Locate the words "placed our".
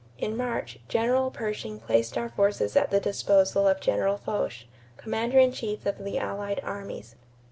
1.79-2.29